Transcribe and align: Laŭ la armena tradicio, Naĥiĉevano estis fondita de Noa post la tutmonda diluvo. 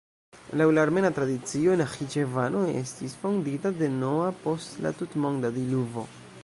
Laŭ 0.59 0.65
la 0.77 0.85
armena 0.87 1.11
tradicio, 1.17 1.75
Naĥiĉevano 1.81 2.63
estis 2.81 3.15
fondita 3.25 3.75
de 3.83 3.93
Noa 4.01 4.35
post 4.47 4.85
la 4.87 4.99
tutmonda 5.03 5.55
diluvo. 5.63 6.11